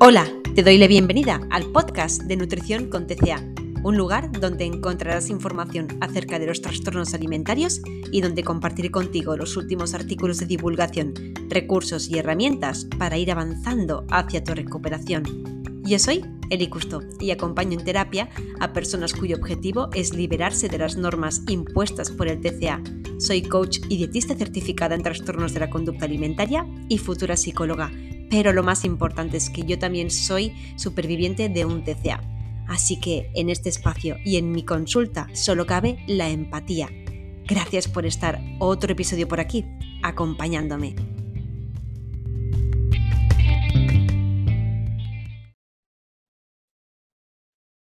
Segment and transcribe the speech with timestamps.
[0.00, 3.44] Hola, te doy la bienvenida al podcast de Nutrición con TCA,
[3.82, 7.80] un lugar donde encontrarás información acerca de los trastornos alimentarios
[8.12, 11.14] y donde compartiré contigo los últimos artículos de divulgación,
[11.48, 15.24] recursos y herramientas para ir avanzando hacia tu recuperación.
[15.82, 18.28] Yo soy Eli Custo y acompaño en terapia
[18.60, 22.80] a personas cuyo objetivo es liberarse de las normas impuestas por el TCA.
[23.18, 27.90] Soy coach y dietista certificada en trastornos de la conducta alimentaria y futura psicóloga
[28.30, 32.20] pero lo más importante es que yo también soy superviviente de un TCA.
[32.68, 36.88] Así que en este espacio y en mi consulta solo cabe la empatía.
[37.46, 39.64] Gracias por estar otro episodio por aquí,
[40.02, 40.94] acompañándome.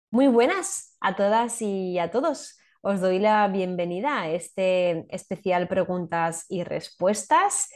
[0.09, 2.57] Muy buenas a todas y a todos.
[2.81, 7.69] Os doy la bienvenida a este especial preguntas y respuestas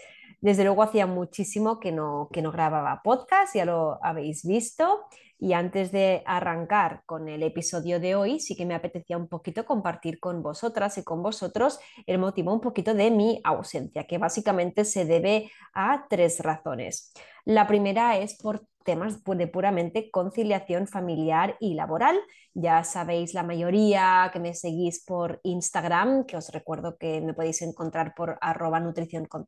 [0.46, 5.08] desde luego hacía muchísimo que no, que no grababa podcast, ya lo habéis visto.
[5.40, 9.66] Y antes de arrancar con el episodio de hoy, sí que me apetecía un poquito
[9.66, 14.86] compartir con vosotras y con vosotros el motivo un poquito de mi ausencia, que básicamente
[14.86, 17.12] se debe a tres razones.
[17.44, 22.20] La primera es por temas de puramente conciliación familiar y laboral.
[22.54, 27.64] Ya sabéis la mayoría que me seguís por Instagram, que os recuerdo que me podéis
[27.64, 29.48] encontrar por arroba nutrición con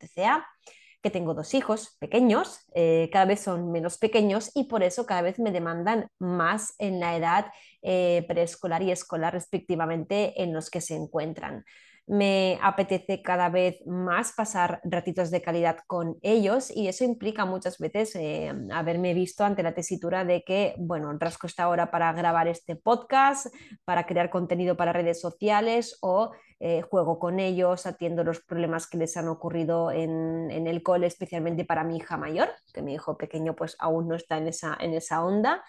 [1.01, 5.21] que tengo dos hijos pequeños, eh, cada vez son menos pequeños y por eso cada
[5.21, 7.45] vez me demandan más en la edad
[7.81, 11.63] eh, preescolar y escolar respectivamente en los que se encuentran
[12.07, 17.77] me apetece cada vez más pasar ratitos de calidad con ellos y eso implica muchas
[17.79, 22.47] veces eh, haberme visto ante la tesitura de que, bueno, rasco esta hora para grabar
[22.47, 23.47] este podcast,
[23.83, 28.97] para crear contenido para redes sociales o eh, juego con ellos, atiendo los problemas que
[28.97, 33.17] les han ocurrido en, en, el cole, especialmente para mi hija mayor, que mi hijo
[33.17, 35.61] pequeño pues aún no está en esa, en esa onda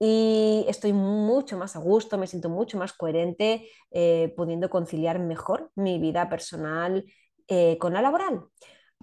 [0.00, 5.70] y estoy mucho más a gusto, me siento mucho más coherente, eh, pudiendo conciliar mejor
[5.74, 7.04] mi vida personal
[7.46, 8.44] eh, con la laboral.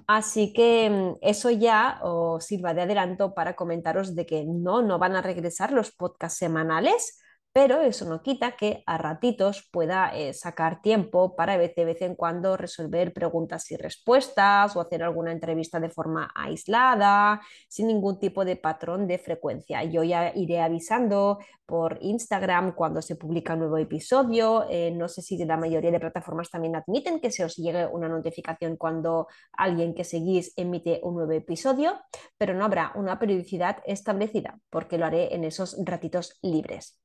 [0.08, 4.98] Así que mm, eso ya os sirva de adelanto para comentaros de que no, no
[4.98, 7.20] van a regresar los podcasts semanales,
[7.58, 12.14] pero eso no quita que a ratitos pueda eh, sacar tiempo para de vez en
[12.14, 18.46] cuando resolver preguntas y respuestas o hacer alguna entrevista de forma aislada, sin ningún tipo
[18.46, 19.84] de patrón de frecuencia.
[19.86, 24.68] Yo ya iré avisando por Instagram cuando se publica un nuevo episodio.
[24.70, 28.08] Eh, no sé si la mayoría de plataformas también admiten que se os llegue una
[28.08, 32.00] notificación cuando alguien que seguís emite un nuevo episodio,
[32.38, 37.02] pero no habrá una periodicidad establecida porque lo haré en esos ratitos libres.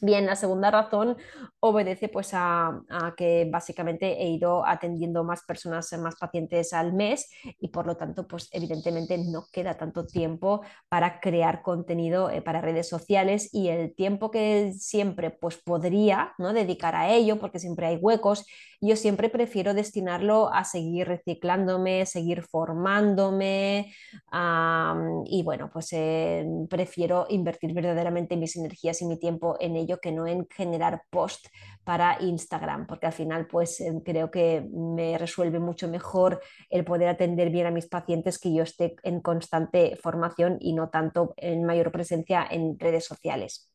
[0.00, 1.16] Bien, la segunda razón
[1.60, 2.82] obedece pues a,
[3.16, 8.26] que básicamente he ido atendiendo más personas, más pacientes al mes y por lo tanto
[8.26, 13.94] pues evidentemente no queda tanto tiempo para crear contenido eh, para redes sociales y el
[13.94, 16.52] tiempo que siempre pues podría ¿no?
[16.52, 18.44] dedicar a ello porque siempre hay huecos,
[18.80, 23.92] yo siempre prefiero destinarlo a seguir reciclándome, seguir formándome
[25.26, 30.12] y bueno pues eh, prefiero invertir verdaderamente mis energías y mi tiempo en ello que
[30.12, 31.46] no en generar post
[31.84, 37.08] para Instagram, porque al final pues em, creo que me resuelve mucho mejor el poder
[37.08, 41.64] atender bien a mis pacientes que yo esté en constante formación y no tanto en
[41.64, 43.70] mayor presencia en redes sociales.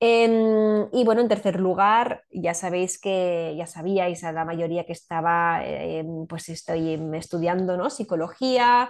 [0.00, 4.92] Em, y bueno, en tercer lugar, ya sabéis que ya sabíais a la mayoría que
[4.92, 7.90] estaba, em, pues estoy estudiando ¿no?
[7.90, 8.88] psicología,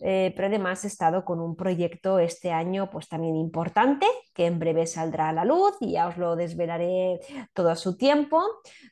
[0.00, 4.58] eh, pero además he estado con un proyecto este año pues también importante, que en
[4.58, 7.20] breve saldrá a la luz y ya os lo desvelaré
[7.54, 8.42] todo a su tiempo,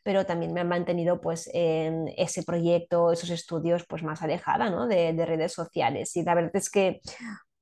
[0.02, 4.86] pero también me han mantenido pues en ese proyecto, esos estudios pues más alejada ¿no?
[4.86, 6.16] de, de redes sociales.
[6.16, 7.02] Y la verdad es que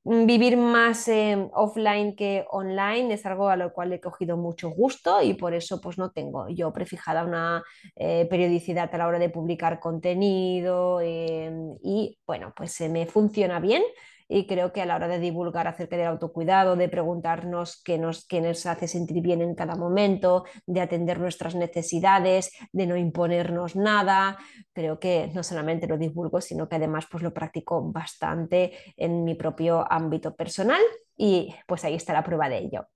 [0.06, 1.10] vivir más
[1.52, 5.80] offline que online es algo a lo cual he cogido mucho gusto y por eso
[5.80, 7.64] pues no tengo yo prefijada una
[7.96, 13.58] eh, periodicidad a la hora de publicar contenido em, y bueno pues se me funciona
[13.58, 13.82] bien
[14.28, 18.26] y creo que a la hora de divulgar acerca del autocuidado, de preguntarnos qué nos,
[18.26, 23.76] qué nos hace sentir bien en cada momento, de atender nuestras necesidades, de no imponernos
[23.76, 24.38] nada,
[24.72, 29.34] creo que no solamente lo divulgo, sino que además pues lo practico bastante en mi
[29.34, 30.80] propio ámbito personal
[31.16, 32.86] y pues ahí está la prueba de ello.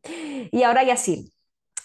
[0.50, 1.32] Y ahora ya sí,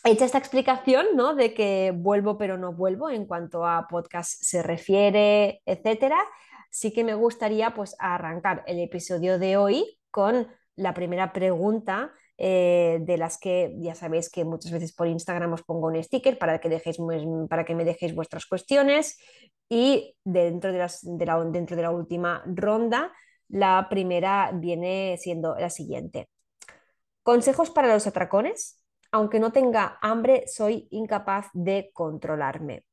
[0.03, 1.35] hecha esta explicación, ¿no?
[1.35, 6.17] De que vuelvo pero no vuelvo en cuanto a podcast se refiere, etcétera
[6.75, 10.45] sí que me gustaría pues arrancar el episodio de hoy con
[10.75, 15.63] la primera pregunta eh, de las que ya sabéis que muchas veces por Instagram os
[15.63, 16.97] pongo un sticker para que, dejéis,
[17.49, 19.17] para que me dejéis vuestras cuestiones
[19.69, 23.13] y dentro de, las, de la, dentro de la última ronda
[23.47, 26.27] la primera viene siendo la siguiente.
[27.23, 28.83] Consejos para los atracones.
[29.13, 32.83] Aunque no tenga hambre, soy incapaz de controlarme.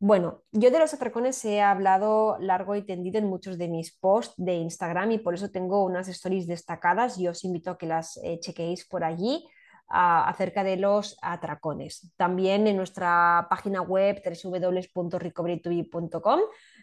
[0.00, 4.34] Bueno, yo de los atracones he hablado largo y tendido en muchos de mis posts
[4.36, 8.18] de Instagram y por eso tengo unas stories destacadas y os invito a que las
[8.18, 9.46] eh, chequeéis por allí
[9.88, 12.12] acerca de los atracones.
[12.16, 16.40] También en nuestra página web www.recoverytobe.com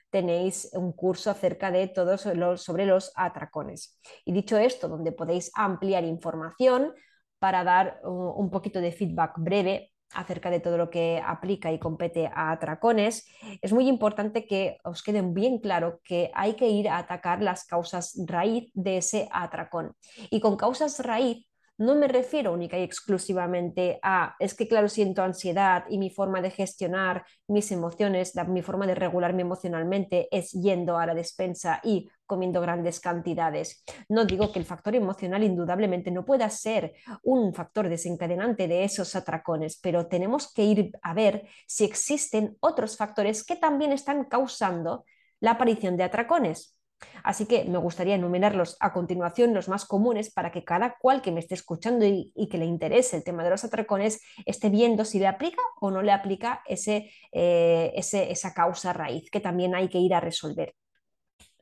[0.09, 3.99] tenéis un curso acerca de todos los, sobre los atracones.
[4.25, 6.93] Y dicho esto, donde podéis ampliar información
[7.39, 12.27] para dar un poquito de feedback breve acerca de todo lo que aplica y compete
[12.33, 13.27] a atracones,
[13.61, 17.65] es muy importante que os quede bien claro que hay que ir a atacar las
[17.65, 19.95] causas raíz de ese atracón.
[20.29, 21.50] Y con causas raíz
[21.81, 26.39] no me refiero única y exclusivamente a, es que claro, siento ansiedad y mi forma
[26.39, 32.07] de gestionar mis emociones, mi forma de regularme emocionalmente es yendo a la despensa y
[32.27, 33.83] comiendo grandes cantidades.
[34.09, 36.93] No digo que el factor emocional indudablemente no pueda ser
[37.23, 42.95] un factor desencadenante de esos atracones, pero tenemos que ir a ver si existen otros
[42.95, 45.03] factores que también están causando
[45.39, 46.77] la aparición de atracones.
[47.23, 51.31] Así que me gustaría enumerarlos a continuación, los más comunes, para que cada cual que
[51.31, 55.19] me esté escuchando y, que le interese el tema de los atracones esté viendo si
[55.19, 60.13] le aplica o no le aplica eh, esa causa raíz que también hay que ir
[60.13, 60.73] a resolver.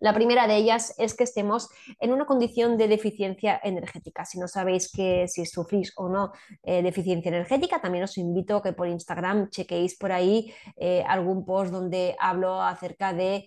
[0.02, 1.70] La primera de ellas es que estemos
[2.00, 4.24] en una condición de deficiencia energética.
[4.24, 6.32] Si no sabéis que si sufrís o no
[6.64, 11.46] eh, deficiencia energética, también os invito a que por Instagram chequeéis por ahí eh, algún
[11.46, 13.46] post donde hablo acerca de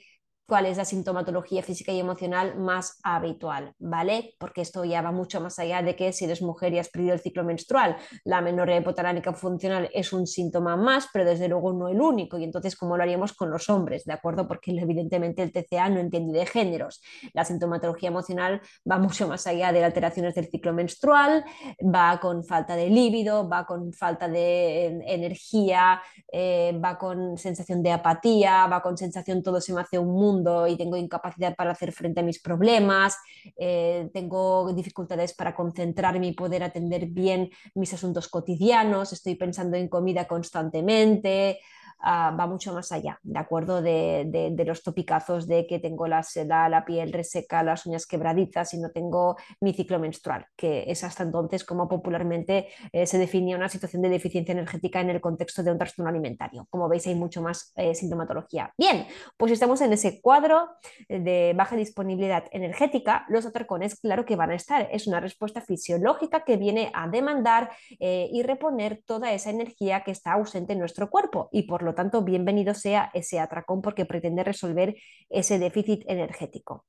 [0.52, 4.34] cuál es la sintomatología física y emocional más habitual, ¿vale?
[4.38, 7.14] Porque esto ya va mucho más allá de que si eres mujer y has perdido
[7.14, 11.88] el ciclo menstrual, la menorrea hipotalámica funcional es un síntoma más, pero desde luego no
[11.88, 12.36] el único.
[12.36, 14.04] Y entonces, ¿cómo lo haríamos con los hombres?
[14.04, 14.46] ¿De acuerdo?
[14.46, 17.00] Porque evidentemente el TCA no entiende de géneros.
[17.32, 18.60] La sintomatología emocional
[18.90, 21.46] va mucho más allá de alteraciones del ciclo menstrual,
[21.82, 27.92] va con falta de líbido, va con falta de energía, eh, va con sensación de
[27.92, 31.92] apatía, va con sensación todo se me hace un mundo y tengo incapacidad para hacer
[31.92, 33.16] frente a mis problemas,
[33.56, 39.88] eh, tengo dificultades para concentrarme y poder atender bien mis asuntos cotidianos, estoy pensando en
[39.88, 41.60] comida constantemente,
[42.04, 43.80] Ah, va mucho más allá, ¿de acuerdo?
[43.80, 46.24] De, los topicazos de que tengo la,
[46.68, 51.22] la, piel reseca, las uñas quebradizas y no tengo mi ciclo menstrual, que es hasta
[51.22, 55.70] entonces como popularmente eh, se definía una situación de deficiencia energética en el contexto de
[55.70, 56.66] un trastorno alimentario.
[56.70, 58.72] Como veis, hay mucho más eh, sintomatología.
[58.76, 59.06] Bien,
[59.36, 60.70] pues estamos en ese cuadro
[61.08, 63.26] de baja disponibilidad energética.
[63.28, 64.88] Los atracones, claro que van a estar.
[64.90, 67.70] Es una respuesta fisiológica que viene a demandar
[68.00, 71.91] eh, y reponer toda esa energía que está ausente en nuestro cuerpo y por lo
[71.94, 74.96] tanto, bienvenido sea ese atracón porque pretende resolver
[75.28, 76.86] ese déficit energético.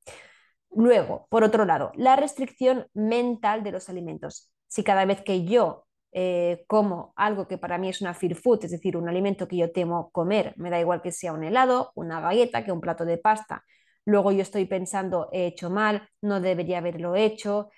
[0.71, 4.51] Luego, por otro lado, la restricción mental de los alimentos.
[4.67, 5.85] Si cada vez que yo
[6.15, 9.57] eh, como algo que para mí es una fear food, es decir, un alimento que
[9.57, 13.03] yo temo comer, me da igual que sea un helado, una galleta, que un plato
[13.03, 13.63] de pasta.
[14.05, 17.69] Luego yo estoy pensando, he hecho mal, no debería haberlo hecho,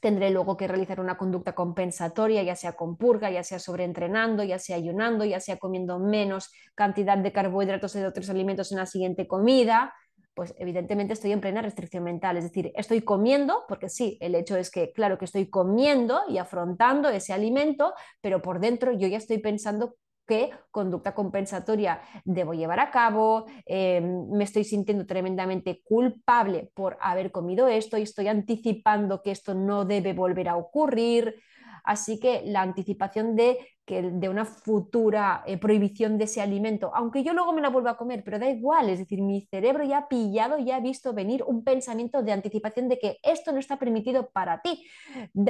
[0.00, 4.58] tendré luego que realizar una conducta compensatoria, ya sea con purga, ya sea sobreentrenando, ya
[4.58, 8.86] sea ayunando, ya sea comiendo menos cantidad de carbohidratos y de otros alimentos en la
[8.86, 9.94] siguiente comida,
[10.34, 14.56] pues evidentemente estoy en plena restricción mental, es decir, estoy comiendo, porque sí, el hecho
[14.56, 19.18] es que, claro que estoy comiendo y afrontando ese alimento, pero por dentro yo ya
[19.18, 19.96] estoy pensando
[20.30, 27.32] qué conducta compensatoria debo llevar a cabo, em, me estoy sintiendo tremendamente culpable por haber
[27.32, 31.34] comido esto y estoy anticipando que esto no debe volver a ocurrir.
[31.82, 33.58] Así que la anticipación de,
[33.90, 37.96] de una futura eh, prohibición de ese alimento, aunque yo luego me la vuelva a
[37.96, 41.42] comer, pero da igual, es decir, mi cerebro ya ha pillado, ya ha visto venir
[41.46, 44.86] un pensamiento de anticipación de que esto no está permitido para ti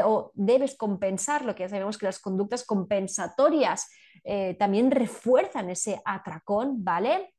[0.04, 3.88] o debes compensarlo, que ya sabemos que las conductas compensatorias
[4.25, 7.35] eh, también refuerzan ese atracón, ¿vale?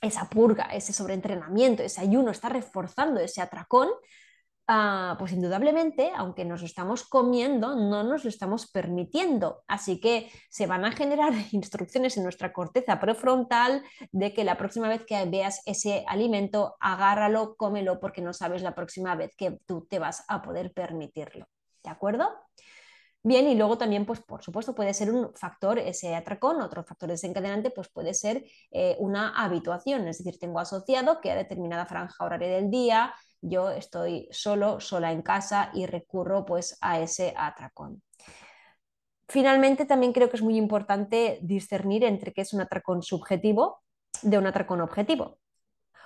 [0.00, 3.88] Esa purga, ese sobreentrenamiento, ese ayuno está reforzando ese atracón.
[4.68, 9.64] Ah, pues indudablemente, aunque nos lo estamos comiendo, no nos lo estamos permitiendo.
[9.66, 14.88] Así que se van a generar instrucciones en nuestra corteza prefrontal de que la próxima
[14.88, 19.86] vez que veas ese alimento, agárralo, cómelo, porque no sabes la próxima vez que tú
[19.90, 21.46] te vas a poder permitirlo.
[21.82, 22.30] ¿De acuerdo?
[23.24, 27.08] Bien, y luego también, pues por supuesto, puede ser un factor ese atracón, otro factor
[27.08, 32.24] desencadenante, pues puede ser eh, una habituación, es decir, tengo asociado que a determinada franja
[32.24, 38.02] horaria del día yo estoy solo, sola en casa y recurro pues a ese atracón.
[39.28, 43.82] Finalmente, también creo que es muy importante discernir entre qué es un atracón subjetivo
[44.22, 45.38] de un atracón objetivo.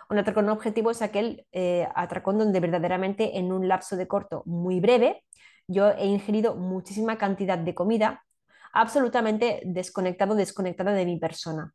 [0.09, 4.81] Un atracón objetivo es aquel eh, atracón donde verdaderamente en un lapso de corto muy
[4.81, 5.25] breve
[5.69, 8.23] yo he ingerido muchísima cantidad de comida
[8.73, 11.75] absolutamente desconectado, desconectada de mi persona.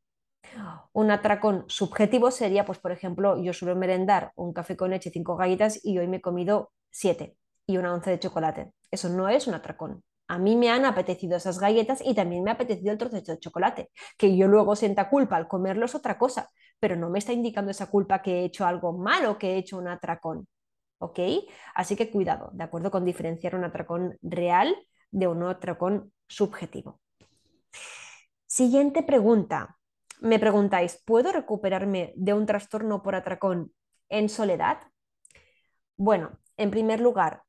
[0.94, 5.36] Un atracón subjetivo sería, pues por ejemplo, yo suelo merendar un café con leche, cinco
[5.38, 8.74] galletas y hoy me he comido siete y una once de chocolate.
[8.92, 10.04] Eso no es un atracón.
[10.28, 13.40] A mí me han apetecido esas galletas y también me ha apetecido el trozo de
[13.40, 13.92] chocolate.
[14.18, 17.72] Que yo luego sienta culpa al comerlo es otra cosa, pero no me está indicando
[17.72, 20.48] esa culpa que he hecho algo malo, que he hecho un atracón.
[21.00, 21.20] ¿Ok?
[21.76, 22.92] Así que cuidado, ¿de acuerdo?
[22.92, 24.76] Con diferenciar un atracón real
[25.12, 27.02] de un atracón subjetivo.
[28.46, 29.78] Siguiente pregunta.
[30.22, 33.74] Me preguntáis, ¿puedo recuperarme de un trastorno por atracón
[34.08, 34.78] en soledad?
[35.98, 37.42] Bueno, en primer lugar,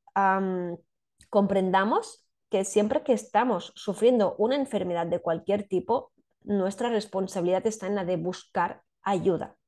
[1.28, 6.12] comprendamos que siempre que estamos sufriendo una enfermedad de cualquier tipo,
[6.44, 9.58] nuestra responsabilidad está en la de buscar ayuda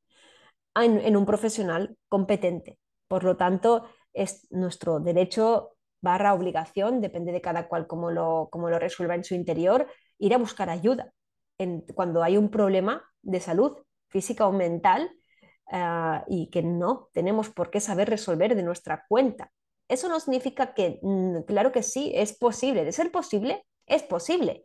[0.74, 2.78] en, un profesional competente.
[3.06, 8.78] Por lo tanto, es nuestro derecho barra obligación, depende de cada cual cómo lo, lo
[8.78, 9.86] resuelva en su interior,
[10.18, 11.13] ir a buscar ayuda
[11.94, 15.10] cuando hay un problema de salud física o mental
[15.70, 19.50] ah, y que no tenemos por qué saber resolver de nuestra cuenta.
[19.88, 22.84] Eso no significa que, mm, claro que sí, es posible.
[22.84, 24.64] De ser posible, es posible.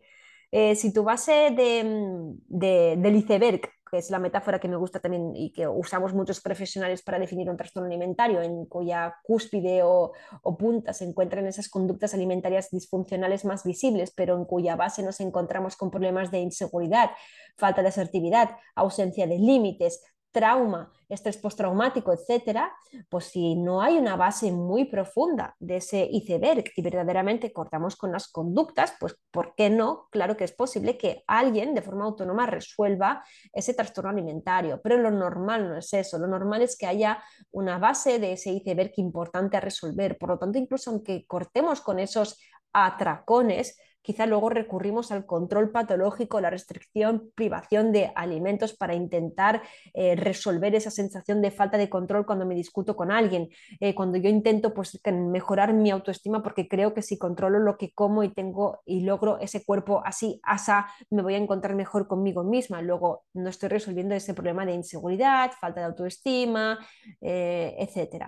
[0.52, 5.00] Eh, si tu base de, de, del iceberg que es la metáfora que me gusta
[5.00, 10.14] también y que usamos muchos profesionales para definir un trastorno alimentario, en cuya cúspide o,
[10.44, 15.20] o, punta se encuentran esas conductas alimentarias disfuncionales más visibles, pero en cuya base nos
[15.20, 17.12] encontramos con problemas de inseguridad,
[17.58, 22.72] falta de asertividad, ausencia de límites, trauma, estrés postraumático, etcétera,
[23.10, 28.12] pues si no hay una base muy profunda de ese iceberg y verdaderamente cortamos con
[28.12, 30.08] las conductas, pues ¿por qué no?
[30.12, 35.12] Claro que es posible que alguien de forma autónoma resuelva ese trastorno alimentario, pero lo
[35.12, 39.58] normal no es eso, lo normal es que haya una base de ese iceberg importante
[39.58, 40.18] a resolver.
[40.18, 42.40] Por lo tanto, incluso aunque cortemos con esos
[42.72, 43.78] atracones,
[44.10, 49.62] quizá luego recurrimos al control patológico, la restricción, privación de alimentos para intentar
[49.94, 53.50] eh, resolver esa sensación de falta de control cuando me discuto con alguien,
[53.80, 57.94] eh, cuando yo intento pues, mejorar mi autoestima porque creo que si controlo lo que
[57.94, 62.44] como y tengo y logro ese cuerpo así, asa, me voy a encontrar mejor conmigo
[62.44, 62.82] misma.
[62.82, 66.80] Luego no estoy resolviendo ese problema de inseguridad, falta de autoestima,
[67.22, 68.26] eh, etc.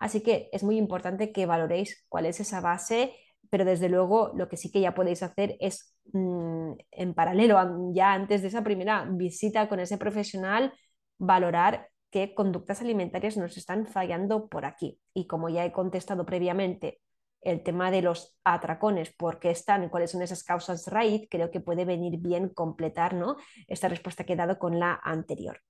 [0.00, 3.14] Así que es muy importante que valoréis cuál es esa base
[3.54, 8.12] pero desde luego lo que sí que ya podéis hacer es mm, en paralelo, ya
[8.12, 10.72] antes de esa primera visita con ese profesional,
[11.18, 14.98] valorar qué conductas alimentarias nos están fallando por aquí.
[15.14, 17.00] Y como ya he contestado previamente,
[17.42, 21.60] el tema de los atracones, por qué están, cuáles son esas causas raíz, creo que
[21.60, 23.36] puede venir bien completar ¿no?
[23.68, 25.60] esta respuesta que he dado con la anterior.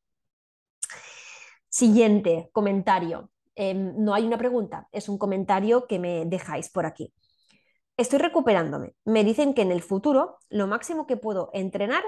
[1.68, 3.30] Siguiente comentario.
[3.54, 7.12] Em, no hay una pregunta, es un comentario que me dejáis por aquí.
[7.96, 8.94] Estoy recuperándome.
[9.04, 12.02] Me dicen que en el futuro lo máximo que puedo entrenar,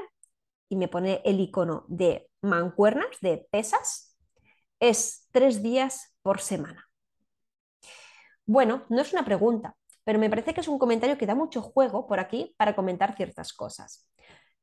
[0.69, 4.17] y me pone el icono de mancuernas, de pesas,
[4.81, 6.89] es tres días por semana.
[8.45, 11.63] Bueno, no es una pregunta, pero me parece que es un comentario que da mucho
[11.63, 14.09] juego por aquí para comentar ciertas cosas.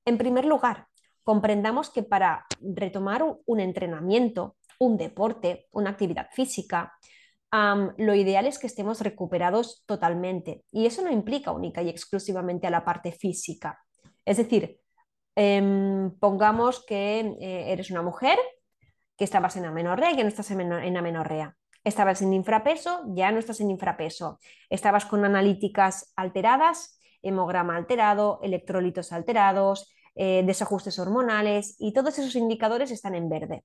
[0.03, 0.87] En primer lugar,
[1.23, 6.93] comprendamos que para retomar un entrenamiento, un deporte, una actividad física,
[7.97, 10.63] lo ideal es que estemos recuperados totalmente.
[10.71, 13.79] Y eso no implica única y exclusivamente a la parte física.
[14.25, 14.79] Es decir,
[15.35, 18.39] em, pongamos que eh, eres una mujer
[19.17, 21.55] que estabas en amenorrea y que no estás en, amenorrea.
[21.83, 24.39] Estabas en infrapeso, ya no estás en infrapeso.
[24.69, 32.89] Estabas con analíticas alteradas, hemograma alterado, electrolitos alterados, eh, desajustes hormonales y todos esos indicadores
[32.91, 33.63] están en verde.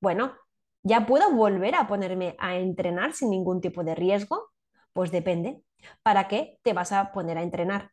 [0.00, 0.34] Bueno,
[0.82, 4.50] ¿Ya puedo volver a ponerme a entrenar sin ningún tipo de riesgo?
[4.92, 5.62] Pues depende.
[6.02, 7.90] ¿Para qué te vas a poner a entrenar?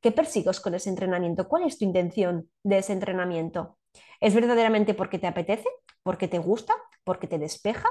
[0.00, 1.48] ¿Qué persigues con ese entrenamiento?
[1.48, 3.78] ¿Cuál es tu intención de ese entrenamiento?
[4.20, 5.68] ¿Es verdaderamente porque te apetece?
[6.02, 6.74] ¿Porque te gusta?
[7.04, 7.88] ¿Porque te despeja?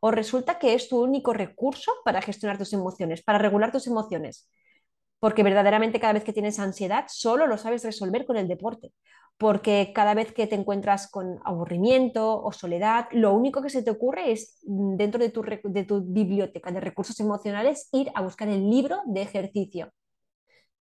[0.00, 4.48] ¿O resulta que es tu único recurso para gestionar tus emociones, para regular tus emociones?
[5.18, 8.92] Porque verdaderamente cada vez que tienes ansiedad solo lo sabes resolver con el deporte
[9.38, 13.90] porque cada vez que te encuentras con aburrimiento o soledad, lo único que se te
[13.90, 18.48] ocurre es, mm, dentro de tu, de tu biblioteca de recursos emocionales, ir a buscar
[18.48, 19.92] el libro de ejercicio.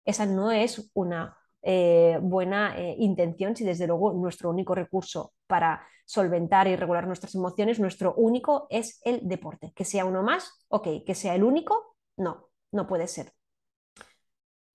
[0.05, 5.85] Esa no es una eh, buena eh, intención si desde luego nuestro único recurso para
[6.05, 9.73] solventar y regular nuestras emociones, nuestro único es el deporte.
[9.75, 13.33] Que sea uno más, ok, que sea el único, no, no puede ser.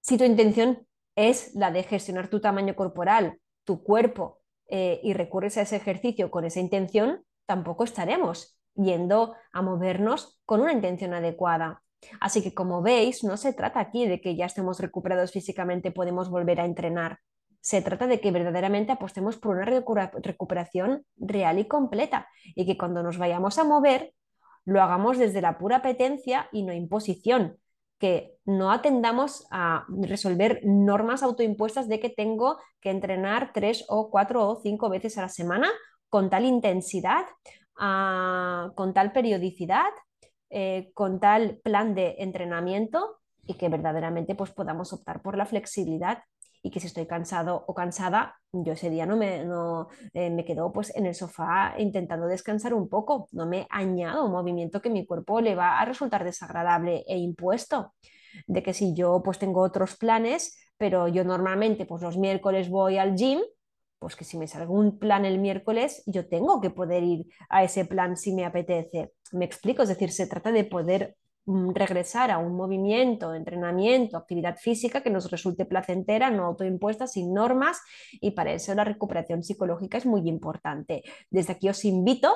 [0.02, 5.56] Si tu intención es la de gestionar tu tamaño corporal tu cuerpo eh, y recurres
[5.56, 11.84] a ese ejercicio con esa intención, tampoco estaremos yendo a movernos con una intención adecuada.
[12.20, 16.30] Así que como veis, no se trata aquí de que ya estemos recuperados físicamente, podemos
[16.30, 17.20] volver a entrenar.
[17.60, 23.04] Se trata de que verdaderamente apostemos por una recuperación real y completa y que cuando
[23.04, 24.14] nos vayamos a mover
[24.64, 27.58] lo hagamos desde la pura apetencia y no imposición,
[28.02, 34.48] que no atendamos a resolver normas autoimpuestas de que tengo que entrenar tres o cuatro
[34.48, 35.70] o cinco veces a la semana
[36.08, 37.24] con tal intensidad,
[37.78, 39.92] ah, con tal periodicidad,
[40.50, 46.24] eh, con tal plan de entrenamiento y que verdaderamente pues, podamos optar por la flexibilidad
[46.62, 50.44] y que si estoy cansado o cansada, yo ese día no me, no, eh, me
[50.44, 54.90] quedo pues en el sofá intentando descansar un poco, no me añado un movimiento que
[54.90, 57.94] mi cuerpo le va a resultar desagradable e impuesto.
[58.46, 62.96] De que si yo pues tengo otros planes, pero yo normalmente pues los miércoles voy
[62.96, 63.40] al gym,
[63.98, 67.62] pues que si me salga un plan el miércoles, yo tengo que poder ir a
[67.64, 69.12] ese plan si me apetece.
[69.32, 71.16] Me explico, es decir, se trata de poder
[71.46, 77.80] regresar a un movimiento, entrenamiento, actividad física que nos resulte placentera, no autoimpuesta, sin normas,
[78.12, 81.02] y para eso la recuperación psicológica es muy importante.
[81.30, 82.32] Desde aquí os invito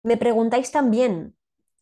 [0.03, 1.35] Me preguntáis también,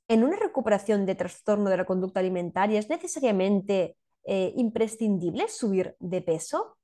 [0.07, 6.21] ¿en una recuperación de trastorno de la conducta alimentaria es necesariamente eh, imprescindible subir de
[6.21, 6.77] peso?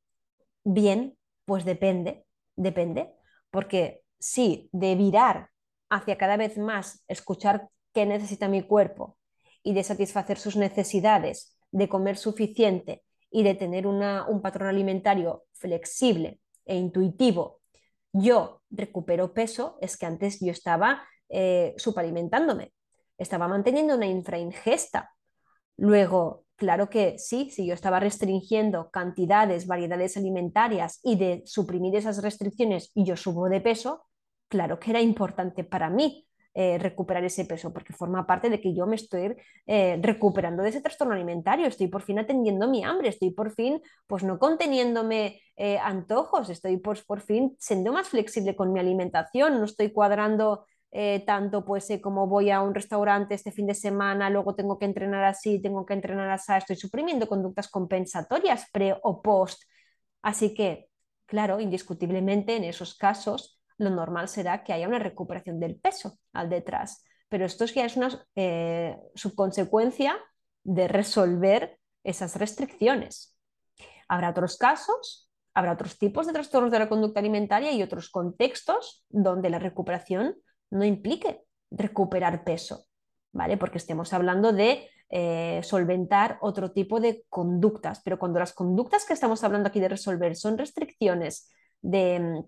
[0.63, 3.15] Bien, pues depende, depende
[3.55, 5.49] porque sí, de virar
[5.89, 9.17] hacia cada vez más escuchar qué necesita mi cuerpo
[9.63, 16.41] y de satisfacer sus necesidades, de comer suficiente y de tener un patrón alimentario flexible
[16.65, 17.61] e intuitivo,
[18.11, 22.73] yo recupero peso, es que antes yo estaba eh, supalimentándome,
[23.17, 25.11] estaba manteniendo una infraingesta.
[25.77, 32.21] Luego, Claro que sí, si yo estaba restringiendo cantidades, variedades alimentarias y de suprimir esas
[32.23, 34.05] restricciones y yo subo de peso,
[34.47, 36.25] claro que era importante para mí
[36.57, 39.35] eh, recuperar ese peso, porque forma parte de que yo me estoy
[39.67, 43.81] eh, recuperando de ese trastorno alimentario, estoy por fin atendiendo mi hambre, estoy por fin,
[44.07, 49.59] pues no conteniéndome eh, antojos, estoy pues, por fin siendo más flexible con mi alimentación,
[49.59, 50.65] no estoy cuadrando
[50.97, 54.79] eh, tanto pues eh, como voy a un restaurante este fin de semana, luego tengo
[54.79, 59.63] que entrenar así, tengo que entrenar así, estoy suprimiendo conductas compensatorias pre o post.
[60.21, 60.87] Así que,
[61.25, 66.49] claro, indiscutiblemente en esos casos lo normal será que haya una recuperación del peso al
[66.49, 70.15] detrás, pero esto ya es una eh, subconsecuencia
[70.63, 73.37] de resolver esas restricciones.
[74.07, 79.03] Habrá otros casos, habrá otros tipos de trastornos de la conducta alimentaria y otros contextos
[79.09, 80.37] donde la recuperación
[80.71, 82.85] no implique recuperar peso,
[83.31, 83.57] ¿vale?
[83.57, 89.13] Porque estemos hablando de eh, solventar otro tipo de conductas, pero cuando las conductas que
[89.13, 91.49] estamos hablando aquí de resolver son restricciones
[91.81, 92.43] de,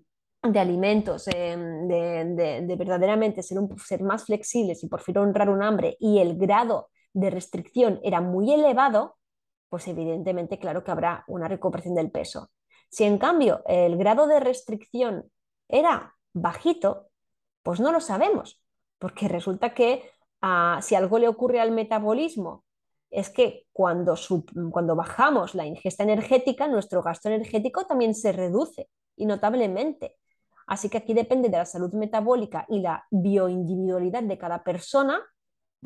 [0.55, 6.19] alimentos, de, verdaderamente ser, un, ser más flexibles y por fin honrar un hambre y
[6.19, 9.17] el grado de restricción era muy elevado,
[9.69, 12.49] pues evidentemente claro que habrá una recuperación del peso.
[12.89, 15.29] Si en cambio el grado de restricción
[15.67, 17.09] era bajito,
[17.67, 18.63] pues no lo sabemos,
[18.97, 20.09] porque resulta que
[20.41, 22.63] ah, si algo le ocurre al metabolismo
[23.09, 24.15] es que cuando,
[24.71, 30.15] cuando bajamos la ingesta energética, nuestro gasto energético también se reduce y notablemente.
[30.65, 35.21] Así que aquí depende de la salud metabólica y la bioindividualidad de cada persona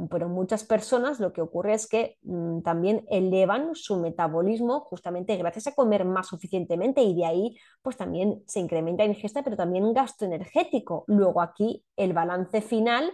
[0.09, 5.67] pero muchas personas lo que ocurre es que mm, también elevan su metabolismo justamente gracias
[5.67, 9.93] a comer más suficientemente y de ahí pues también se incrementa la ingesta, pero también
[9.93, 11.03] gasto energético.
[11.07, 13.11] Luego aquí el balance final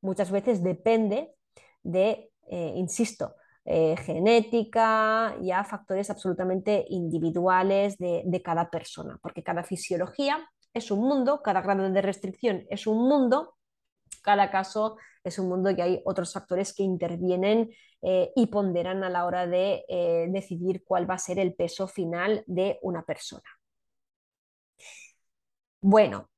[0.00, 1.34] muchas veces depende
[1.82, 9.64] de, eh, insisto, eh, genética, ya factores absolutamente individuales de, de cada persona, porque cada
[9.64, 10.38] fisiología
[10.72, 13.56] es un mundo, cada grado de restricción es un mundo
[14.22, 17.70] cada caso es un mundo que hay otros factores que intervienen
[18.02, 21.86] eh, y ponderan a la hora de eh, decidir cuál va a ser el peso
[21.86, 23.44] final de una persona.
[25.82, 26.28] Bueno,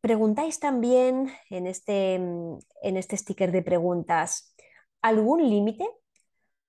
[0.00, 4.54] preguntáis también en este, en este sticker de preguntas,
[5.00, 5.86] ¿algún límite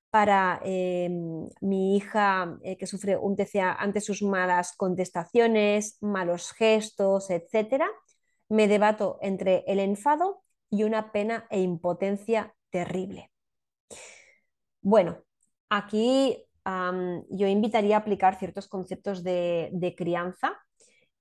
[0.10, 7.30] para em, mi hija eh, que sufre un TCA ante sus malas contestaciones, malos gestos,
[7.30, 7.84] etc.,
[8.50, 13.32] me debato entre el enfado y una pena e impotencia terrible.
[14.82, 15.18] Bueno,
[15.70, 16.48] aquí
[17.30, 20.58] yo invitaría a aplicar ciertos conceptos de, crianza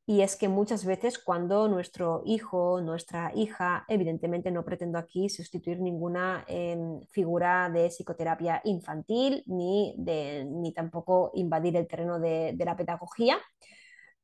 [0.05, 5.81] y es que muchas veces cuando nuestro hijo, nuestra hija, evidentemente no pretendo aquí sustituir
[5.81, 12.77] ninguna em, figura de psicoterapia infantil ni, ni tampoco invadir el terreno de, de, la
[12.77, 13.39] pedagogía,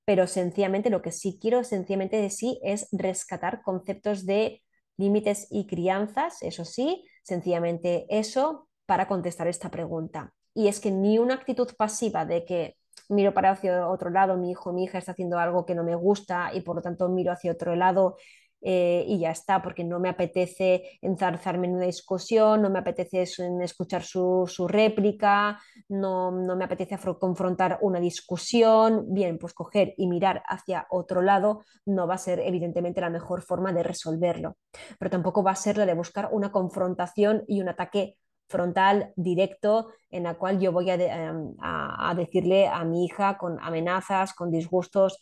[0.04, 4.62] pero sencillamente lo que sí quiero, sencillamente de sí, es rescatar conceptos de
[5.02, 10.32] límites y crianzas, eso sí, sencillamente eso para contestar esta pregunta.
[10.54, 12.76] Y es que ni una actitud pasiva de que
[13.08, 15.94] miro para hacia otro lado, mi hijo, mi hija está haciendo algo que no me
[15.94, 18.16] gusta y por lo tanto miro hacia otro lado
[18.62, 23.22] eh, y ya está, porque no me apetece enzarzarme en una discusión, no me apetece
[23.22, 29.06] escuchar su, réplica, no, no, me apetece confrontar una discusión.
[29.08, 33.42] Bien, pues coger y mirar hacia otro lado no va a ser evidentemente la mejor
[33.42, 34.56] forma de resolverlo,
[34.98, 38.16] pero tampoco va a ser la de buscar una confrontación y un ataque
[38.52, 44.34] frontal, directo, en la cual yo voy em, a, decirle a mi hija con amenazas,
[44.34, 45.18] con disgustos,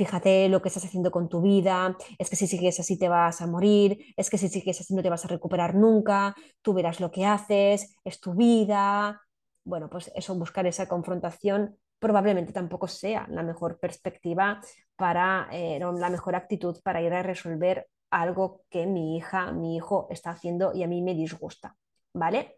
[0.00, 3.42] fíjate lo que estás haciendo con tu vida, es que si sigues así te vas
[3.42, 7.00] a morir, es que si sigues así no te vas a recuperar nunca, tú verás
[7.00, 9.20] lo que haces, es tu vida.
[9.62, 14.62] Bueno, pues eso, buscar esa confrontación probablemente tampoco sea la mejor perspectiva
[14.96, 20.08] para, eh, la mejor actitud para ir a resolver algo que mi hija, mi hijo
[20.08, 21.76] está haciendo y a mí me disgusta,
[22.14, 22.56] ¿vale?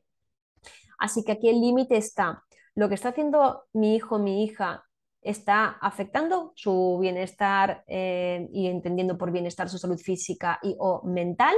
[0.97, 2.45] Así que aquí el límite está,
[2.77, 4.85] lo que está haciendo mi hijo, mi hija,
[5.23, 11.55] está afectando su bienestar eh, y entendiendo por bienestar su salud física y o mental.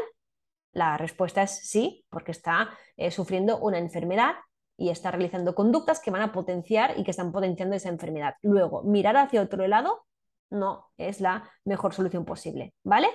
[0.73, 4.35] La respuesta es sí, porque está eh, sufriendo una enfermedad
[4.77, 8.35] y está realizando conductas que van a potenciar y que están potenciando esa enfermedad.
[8.43, 10.05] Luego, mirar hacia otro lado
[10.51, 13.09] no es la mejor solución posible, ¿vale?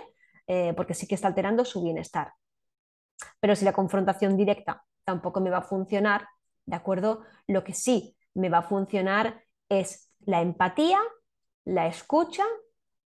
[0.48, 2.34] Eh, porque sí que está alterando su bienestar.
[3.40, 6.28] Pero si la confrontación directa tampoco me va a funcionar,
[6.66, 7.24] ¿de acuerdo?
[7.48, 11.00] Lo que sí me va a funcionar es la empatía,
[11.66, 12.44] la escucha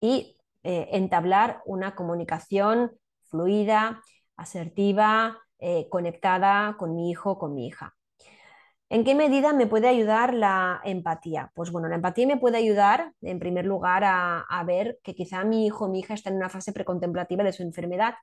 [0.01, 2.99] y eh, entablar una comunicación
[3.31, 4.03] fluida,
[4.37, 7.95] asertiva, eh, conectada con mi hijo, con mi hija.
[8.89, 11.53] ¿En qué medida me puede ayudar la empatía?
[11.55, 15.67] Pues bueno, la empatía me puede ayudar, en primer lugar, a, ver que quizá mi
[15.67, 18.15] hijo o mi hija está en una fase precontemplativa de su enfermedad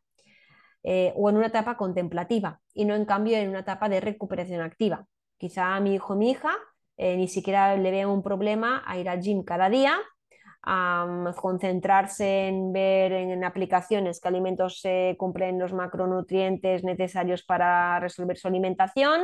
[0.83, 4.59] eh, o en una etapa contemplativa y no en cambio en una etapa de recuperación
[4.59, 5.07] activa.
[5.37, 6.51] Quizá mi hijo o mi hija
[7.01, 9.97] eh, ni siquiera le vea un problema a ir al gym cada día,
[10.63, 18.37] a concentrarse en ver en, aplicaciones qué alimentos se cumplen los macronutrientes necesarios para resolver
[18.37, 19.21] su alimentación,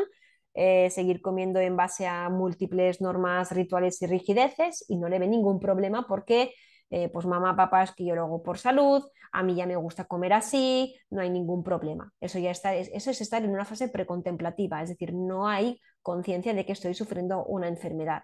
[0.54, 5.28] eh, seguir comiendo en base a múltiples normas, rituales y rigideces y no le ve
[5.28, 6.54] ningún problema porque
[6.90, 9.04] eh, pues mamá, papá, es que yo lo hago por salud,
[9.36, 12.13] a mí ya me gusta comer así, no hay ningún problema.
[12.21, 16.54] Eso ya está, eso es estar en una fase precontemplativa, es decir, no hay conciencia
[16.54, 18.24] de que estoy sufriendo una enfermedad.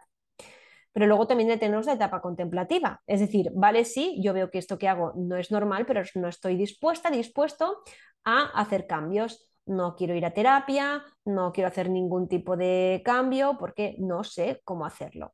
[0.94, 4.78] Pero luego también tenemos la etapa contemplativa, es decir, vale, sí, yo veo que esto
[4.78, 7.84] que hago no es normal, pero no estoy dispuesta, dispuesto
[8.24, 9.50] a hacer cambios.
[9.66, 14.62] No quiero ir a terapia, no quiero hacer ningún tipo de cambio porque no sé
[14.64, 15.34] cómo hacerlo.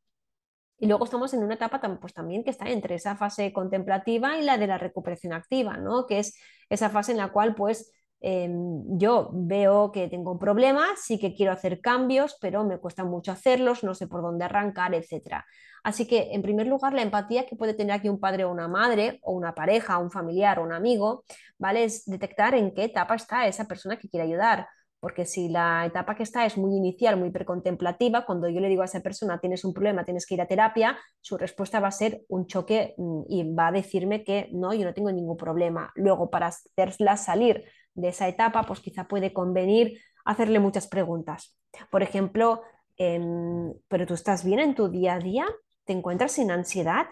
[0.79, 4.43] Y luego estamos en una etapa pues, también que está entre esa fase contemplativa y
[4.43, 6.05] la de la recuperación activa, ¿no?
[6.05, 6.37] que es
[6.69, 11.33] esa fase en la cual pues, em, yo veo que tengo un problema, sí que
[11.33, 15.45] quiero hacer cambios, pero me cuesta mucho hacerlos, no sé por dónde arrancar, etc.
[15.83, 18.67] Así que, en primer lugar, la empatía que puede tener aquí un padre o una
[18.67, 21.23] madre, o una pareja, un familiar o un amigo,
[21.57, 21.85] ¿vale?
[21.85, 24.67] Es detectar en qué etapa está esa persona que quiere ayudar
[24.99, 28.81] porque si la etapa que está es muy inicial, muy precontemplativa, cuando yo le digo
[28.81, 31.91] a esa persona tienes un problema, tienes que ir a terapia, su respuesta va a
[31.91, 35.91] ser un choque mm, y va a decirme que no, yo no tengo ningún problema.
[35.95, 41.57] Luego, para hacerla salir de esa etapa, pues quizá puede convenir hacerle muchas preguntas.
[41.91, 42.63] Por ejemplo,
[42.97, 45.45] em, ¿pero tú estás bien en tu día a día?
[45.86, 47.05] ¿Te encuentras sin ansiedad?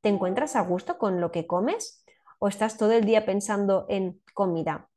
[0.00, 2.04] ¿Te encuentras a gusto con lo que comes?
[2.38, 4.88] ¿O estás todo el día pensando en comida?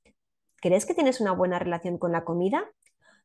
[0.62, 2.64] ¿Crees que tienes una buena relación con la comida?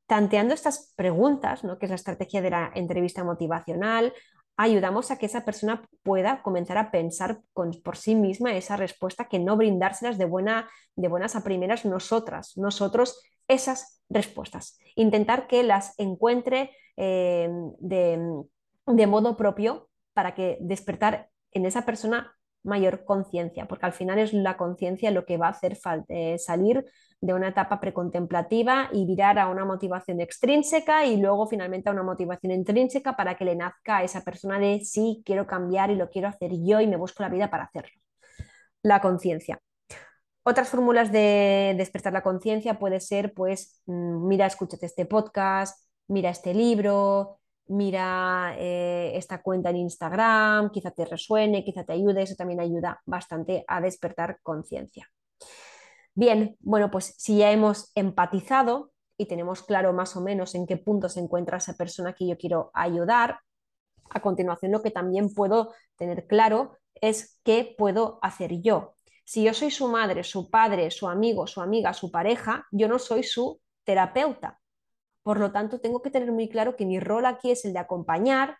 [0.06, 1.78] Tanteando estas preguntas, ¿no?
[1.78, 4.12] que es la estrategia de la entrevista motivacional,
[4.56, 9.38] ayudamos a que esa persona pueda comenzar a pensar por sí misma esa respuesta que
[9.38, 14.78] no brindárselas de, buena, de buenas a primeras nosotras, nosotros esas respuestas.
[14.94, 18.44] Intentar que las encuentre eh, de,
[18.86, 24.32] de modo propio para que despertar en esa persona mayor conciencia, porque al final es
[24.32, 26.84] la conciencia lo que va a hacer eh, salir
[27.24, 32.02] de una etapa precontemplativa y virar a una motivación extrínseca y luego finalmente a una
[32.02, 36.10] motivación intrínseca para que le nazca a esa persona de sí, quiero cambiar y lo
[36.10, 37.98] quiero hacer yo y me busco la vida para hacerlo.
[38.82, 39.58] La conciencia.
[40.42, 46.28] Otras fórmulas de despertar la conciencia puede ser, pues, mm, mira, escúchate este podcast, mira
[46.28, 52.34] este libro, mira eh, esta cuenta en Instagram, quizá te resuene, quizá te ayude, eso
[52.36, 55.08] también ayuda bastante a despertar conciencia.
[56.14, 60.76] Bien, bueno, pues si ya hemos empatizado y tenemos claro más o menos en qué
[60.76, 63.40] punto se encuentra esa persona que yo quiero ayudar,
[64.10, 68.94] a continuación lo que también puedo tener claro es qué puedo hacer yo.
[69.24, 72.98] Si yo soy su madre, su padre, su amigo, su amiga, su pareja, yo no
[72.98, 74.60] soy su terapeuta.
[75.22, 77.78] Por lo tanto, tengo que tener muy claro que mi rol aquí es el de
[77.78, 78.58] acompañar,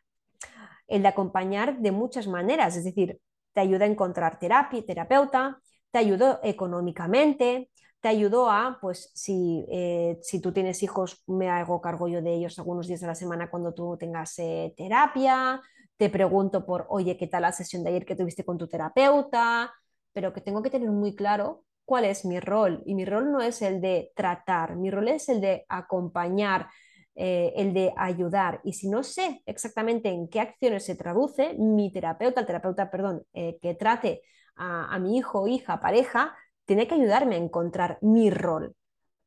[0.89, 3.21] el de acompañar de muchas maneras, es decir,
[3.53, 5.61] te ayuda a encontrar terapia, terapeuta,
[5.95, 11.81] te ayudo económicamente, te ayudo a, pues si, eh, si, tú tienes hijos, me hago
[11.81, 15.63] cargo yo de ellos algunos días de la semana cuando tú tengas eh, terapia,
[15.97, 19.73] te pregunto por, oye, ¿qué tal la sesión de ayer que tuviste con tu terapeuta?
[20.13, 22.83] Pero que tengo que tener muy claro cuál es mi rol.
[22.87, 26.67] Y mi rol no es el de tratar, mi rol es el de acompañar,
[27.15, 28.61] eh, el de ayudar.
[28.65, 33.25] Y si no sé exactamente en qué acciones se traduce, mi terapeuta, el terapeuta, perdón,
[33.33, 34.23] que trate
[34.57, 38.75] a, mi hijo, hija, pareja, tiene que ayudarme a encontrar mi rol.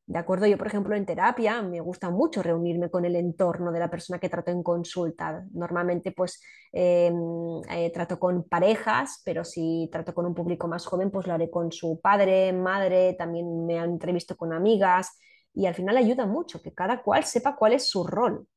[0.05, 0.47] ¿De acuerdo?
[0.47, 4.19] Yo, por ejemplo, en terapia me gusta mucho reunirme con el entorno de la persona
[4.19, 5.45] que trato en consulta.
[5.51, 7.13] Normalmente, pues, em,
[7.69, 11.49] eh, trato con parejas, pero si trato con un público más joven, pues lo haré
[11.49, 15.19] con su padre, madre, también me entrevisto con amigas
[15.53, 18.47] y al final ayuda mucho que cada cual sepa cuál es su rol,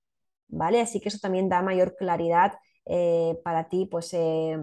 [0.49, 0.81] ¿vale?
[0.81, 2.53] Así que eso también da mayor claridad
[2.91, 4.57] eh, para ti, pues, eh,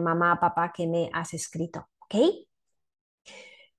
[0.00, 2.14] mamá, papá, que me has escrito, ¿ok?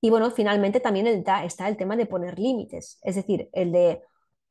[0.01, 4.01] Y bueno, finalmente también está el tema de poner límites, es decir, el de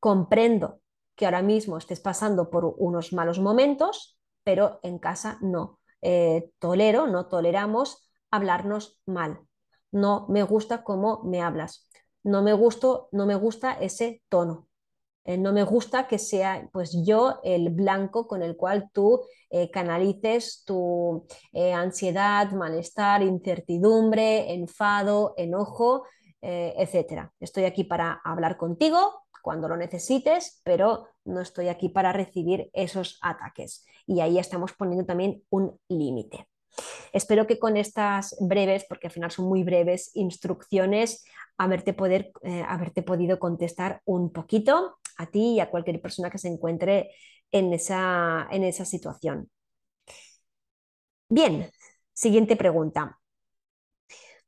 [0.01, 0.81] comprendo
[1.15, 5.79] que ahora mismo estés pasando por unos malos momentos, pero en casa no.
[6.01, 9.41] Eh, tolero, no toleramos hablarnos mal.
[9.91, 11.89] No me gusta cómo me hablas.
[12.25, 14.69] No me, gusto, no me gusta ese tono.
[15.25, 19.71] Eh, no me gusta que sea pues yo el blanco con el cual tú eh,
[19.71, 26.05] canalices tu eh, ansiedad, malestar, incertidumbre, enfado, enojo,
[26.45, 27.31] etc.
[27.39, 33.21] Estoy aquí para hablar contigo cuando lo necesites, pero no estoy aquí para recibir esos
[33.23, 33.87] ataques.
[34.09, 36.49] Y ahí estamos poniendo también un límite.
[37.13, 41.25] Espero que con estas breves, porque al final son muy breves, instrucciones,
[41.59, 42.33] haberte, poder,
[42.67, 47.11] haberte podido contestar un poquito a ti y a cualquier persona que se encuentre
[47.51, 49.51] en esa, en esa situación.
[51.29, 51.71] Bien,
[52.13, 53.19] siguiente pregunta.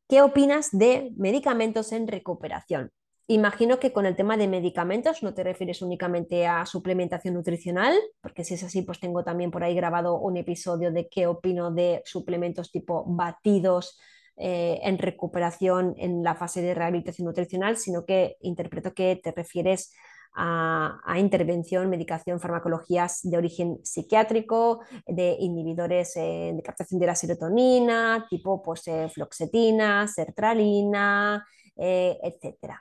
[0.08, 2.90] ¿Qué opinas de medicamentos en recuperación?
[3.26, 8.44] Imagino que con el tema de medicamentos no te refieres únicamente a suplementación nutricional, porque
[8.44, 12.02] si es así, pues tengo también por ahí grabado un episodio de qué opino de
[12.04, 13.98] suplementos tipo batidos
[14.36, 19.94] eh, en recuperación en la fase de rehabilitación nutricional, sino que interpreto que te refieres
[20.34, 28.26] a, intervención, medicación, farmacologías de origen psiquiátrico, de inhibidores eh, de captación de la serotonina,
[28.28, 32.74] tipo pues, eh, floxetina, sertralina, eh, etc.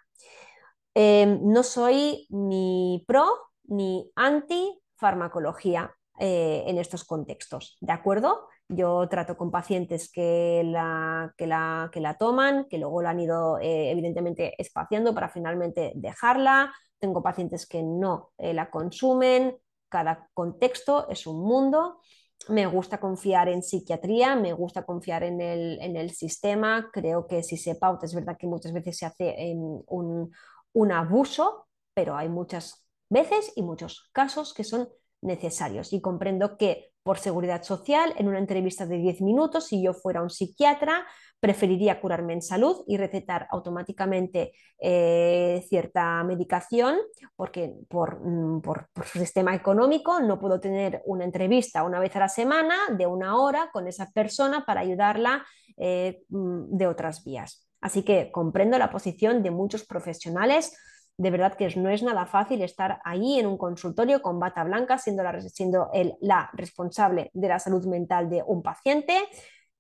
[0.96, 3.26] Em, no soy ni pro
[3.66, 8.48] ni anti farmacología en estos contextos, ¿de acuerdo?
[8.70, 13.20] Yo trato con pacientes que la, que la, que la toman, que luego la han
[13.20, 16.72] ido evidentemente espaciando para finalmente dejarla,
[17.04, 19.58] tengo pacientes que no eh, la consumen,
[19.90, 22.00] cada contexto es un mundo.
[22.48, 26.90] Me gusta confiar en psiquiatría, me gusta confiar en el, sistema.
[26.94, 29.54] Creo que si se pauta, es verdad que muchas veces se hace
[29.88, 30.32] un,
[30.72, 34.88] un abuso, pero hay muchas veces y muchos casos que son
[35.22, 35.92] necesarios.
[35.92, 40.22] Y comprendo que por seguridad social, en una entrevista de 10 minutos, si yo fuera
[40.22, 41.06] un psiquiatra,
[41.40, 46.96] preferiría curarme en salud y recetar automáticamente eh, cierta medicación,
[47.36, 52.30] porque mm, por, su sistema económico no puedo tener una entrevista una vez a la
[52.30, 57.68] semana de una hora con esa persona para ayudarla eh, mm, de otras vías.
[57.82, 60.74] Así que comprendo la posición de muchos profesionales
[61.18, 64.98] de verdad que no es nada fácil estar ahí en un consultorio con bata blanca,
[64.98, 65.90] siendo la, siendo
[66.22, 69.16] la responsable de la salud mental de un paciente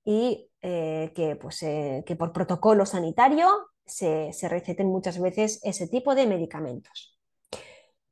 [0.05, 3.47] y eh, que, pues, eh, que, por protocolo sanitario
[3.85, 7.17] se, receten muchas veces ese tipo de medicamentos.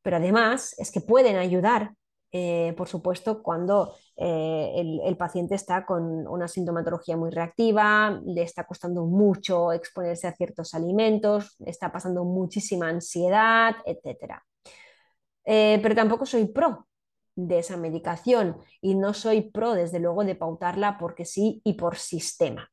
[0.01, 1.93] Pero además es que pueden ayudar,
[2.31, 8.67] eh, por supuesto, cuando eh, el, paciente está con una sintomatología muy reactiva, le está
[8.67, 14.35] costando mucho exponerse a ciertos alimentos, está pasando muchísima ansiedad, etc.
[15.43, 16.87] Eh, pero tampoco soy pro
[17.35, 21.97] de esa medicación y no soy pro, desde luego, de pautarla porque sí y por
[21.97, 22.69] sistema.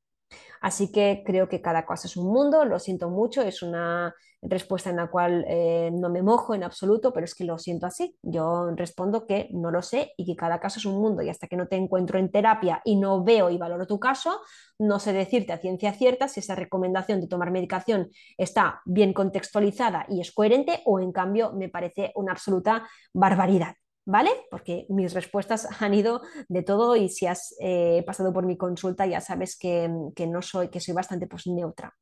[0.61, 4.91] Así que creo que cada cosa es un mundo, lo siento mucho, es una respuesta
[4.91, 8.17] en la cual eh, no me mojo en absoluto, pero es que lo siento así.
[8.23, 11.49] Yo respondo que no lo sé y que cada caso es un mundo y hasta
[11.49, 14.41] que no te encuentro en terapia y no veo y valoro tu caso,
[14.79, 20.07] no sé decirte a ciencia cierta si esa recomendación de tomar medicación está bien contextualizada
[20.09, 23.75] y es coherente o en cambio me parece una absoluta barbaridad.
[24.09, 24.31] ¿Vale?
[24.51, 29.07] Porque mis respuestas han ido de todo y si has eh, pasado por mi consulta
[29.07, 31.95] ya sabes que, no soy, que soy bastante pues, neutra.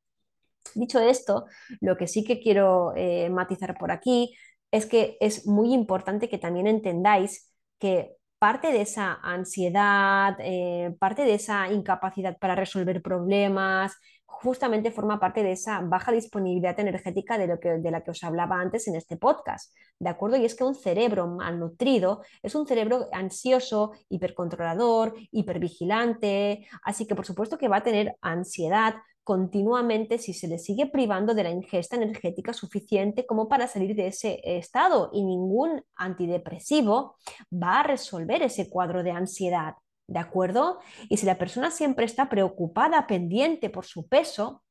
[0.74, 1.46] Dicho esto,
[1.80, 4.34] lo que sí que quiero eh, matizar por aquí
[4.70, 11.22] es que es muy importante que también entendáis que parte de esa ansiedad, eh, parte
[11.22, 13.96] de esa incapacidad para resolver problemas,
[14.42, 18.22] justamente forma parte de esa baja disponibilidad energética de, lo que, de la que os
[18.22, 19.74] hablaba antes en este podcast.
[19.98, 20.36] ¿De acuerdo?
[20.36, 27.26] Y es que un cerebro malnutrido es un cerebro ansioso, hipercontrolador, hipervigilante, así que por
[27.26, 28.94] supuesto que va a tener ansiedad
[29.24, 34.06] continuamente si se le sigue privando de la ingesta energética suficiente como para salir de
[34.06, 37.16] ese estado y ningún antidepresivo
[37.52, 39.74] va a resolver ese cuadro de ansiedad.
[40.06, 40.78] ¿De acuerdo?
[41.08, 44.62] Y si la persona siempre está preocupada, pendiente por su peso,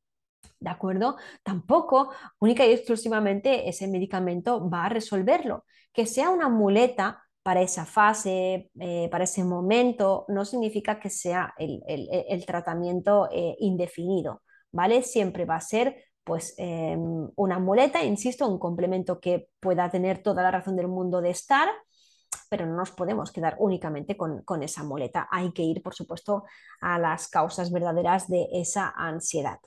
[0.59, 1.17] ¿de acuerdo?
[1.43, 5.65] Tampoco única y exclusivamente ese medicamento va a resolverlo.
[5.93, 11.53] Que sea una muleta para esa fase, eh, para ese momento, no significa que sea
[11.57, 15.03] el, tratamiento eh, indefinido, ¿vale?
[15.03, 20.41] Siempre va a ser pues em, una muleta, insisto, un complemento que pueda tener toda
[20.41, 21.69] la razón del mundo de estar,
[22.49, 25.27] pero no nos podemos quedar únicamente con, esa muleta.
[25.31, 26.43] Hay que ir, por supuesto,
[26.81, 29.59] a las causas verdaderas de esa ansiedad.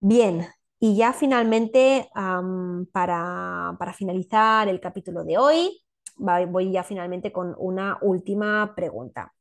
[0.00, 0.46] Bien,
[0.78, 2.08] y ya finalmente,
[2.92, 5.82] para, finalizar el capítulo de hoy,
[6.16, 9.32] voy ya finalmente con una última pregunta.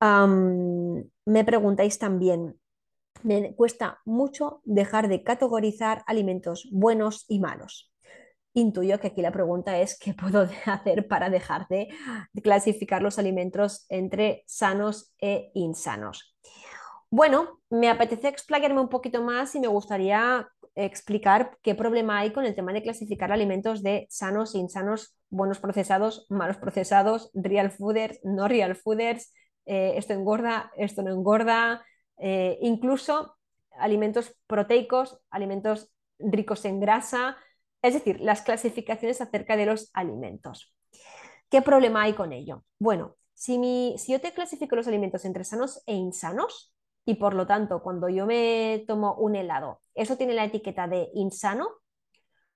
[0.00, 2.60] me preguntáis también,
[3.22, 7.90] me cuesta mucho dejar de categorizar alimentos buenos y malos
[8.56, 11.88] intuyo que aquí la pregunta es qué puedo hacer para dejar de,
[12.42, 16.36] clasificar los alimentos entre sanos e insanos.
[17.10, 22.44] Bueno, me apetece explayarme un poquito más y me gustaría explicar qué problema hay con
[22.44, 28.18] el tema de clasificar alimentos de sanos e insanos, buenos procesados, malos procesados, real fooders,
[28.24, 29.32] no real fooders,
[29.66, 31.84] eh, esto engorda, esto no engorda,
[32.18, 33.36] eh, incluso
[33.78, 37.36] alimentos proteicos, alimentos ricos en grasa,
[37.82, 40.74] es decir, las clasificaciones acerca de los alimentos.
[41.50, 42.64] ¿Qué problema hay con ello?
[42.78, 47.46] Bueno, si, si yo te clasifico los alimentos entre sanos e insanos, y por lo
[47.46, 51.68] tanto, cuando yo me tomo un helado, eso tiene la etiqueta de insano,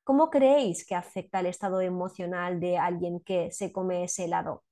[0.02, 4.64] ¿cómo creéis que afecta el estado emocional de alguien que se come ese helado?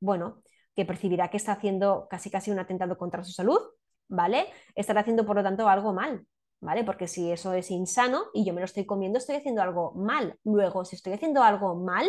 [0.00, 0.42] Bueno,
[0.74, 3.60] que percibirá que está haciendo casi casi un atentado contra su salud,
[4.08, 4.48] ¿vale?
[4.74, 6.26] Estará haciendo, por lo tanto, algo mal.
[6.60, 6.84] ¿Vale?
[6.84, 10.38] Porque si eso es insano y yo me lo estoy comiendo, estoy haciendo algo mal.
[10.44, 12.08] Luego, si estoy haciendo algo mal,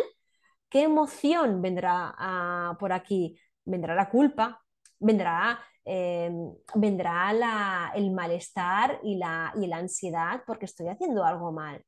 [0.68, 3.38] ¿qué emoción vendrá ah, por aquí?
[3.64, 4.62] Vendrá la culpa,
[4.98, 11.84] vendrá, em, vendrá el malestar y la, y la ansiedad porque estoy haciendo algo mal.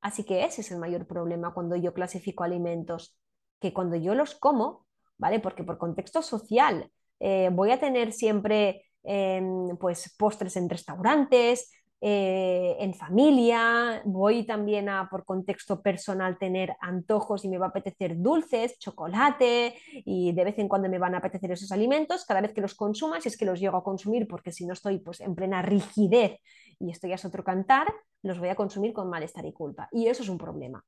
[0.00, 3.18] Así que ese es el mayor problema cuando yo clasifico alimentos,
[3.60, 4.86] que cuando yo los como,
[5.18, 5.40] ¿vale?
[5.40, 12.76] Porque por contexto social eh, voy a tener siempre em, pues postres en restaurantes, eh,
[12.78, 18.20] en familia, voy también a, por contexto personal, tener antojos y me va a apetecer
[18.20, 22.52] dulces, chocolate y de vez en cuando me van a apetecer esos alimentos, cada vez
[22.52, 25.20] que los consuma, si es que los llego a consumir, porque si no estoy pues,
[25.20, 26.38] en plena rigidez
[26.78, 29.88] y estoy a otro cantar, los voy a consumir con malestar y culpa.
[29.90, 30.84] Y eso es un problema.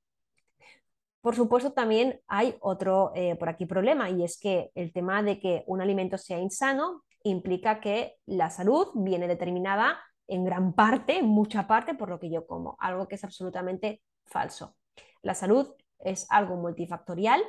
[1.20, 5.40] Por supuesto, también hay otro eh, por aquí problema y es que el tema de
[5.40, 11.66] que un alimento sea insano implica que la salud viene determinada en gran parte, mucha
[11.66, 14.76] parte, por lo que yo como, algo que es absolutamente falso.
[15.22, 17.42] La salud es algo multifactorial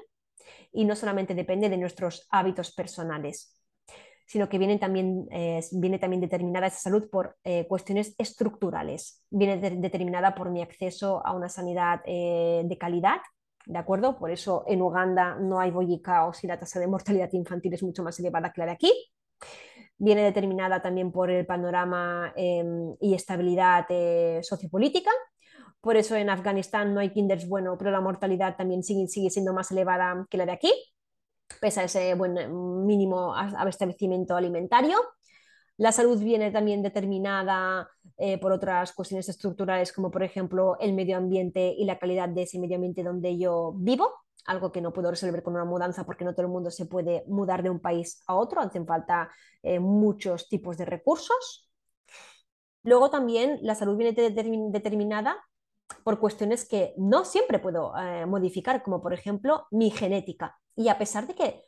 [0.72, 3.56] y no solamente depende de nuestros hábitos personales,
[4.26, 9.24] sino que viene también, eh, viene también determinada esa salud por eh, cuestiones estructurales.
[9.30, 13.18] Viene determinada por mi acceso a una sanidad eh, de calidad,
[13.66, 14.18] ¿de acuerdo?
[14.18, 18.03] Por eso en Uganda no hay bollicaos y la tasa de mortalidad infantil es mucho
[18.03, 18.93] más elevada que la de aquí
[20.00, 25.12] viene determinada también por el panorama em, y estabilidad eh, sociopolítica.
[25.82, 29.54] Por eso en Afganistán no hay kinders bueno, pero la mortalidad también sigue, sigue siendo
[29.54, 30.74] más elevada que la de aquí.
[31.62, 32.36] pese a ese buen
[32.86, 34.97] mínimo abastecimiento alimentario.
[35.78, 41.18] La salud viene también determinada eh, por otras cuestiones estructurales, como por ejemplo el medio
[41.18, 44.14] ambiente y la calidad de ese medio ambiente donde yo vivo,
[44.50, 47.24] algo que no puedo resolver con una mudanza porque no todo el mundo se puede
[47.28, 49.30] mudar de un país a otro, hacen falta
[49.62, 51.70] eh, muchos tipos de recursos.
[52.84, 54.14] Luego también la salud viene
[54.72, 55.38] determinada
[56.04, 60.58] por cuestiones que no siempre puedo eh, modificar, como por ejemplo mi genética.
[60.76, 61.66] Y a pesar de que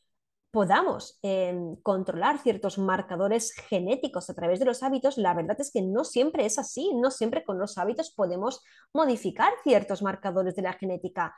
[0.49, 5.81] podamos em, controlar ciertos marcadores genéticos a través de los hábitos, la verdad es que
[5.81, 8.63] no siempre es así, no siempre con los hábitos podemos
[8.93, 11.35] modificar ciertos marcadores de la genética.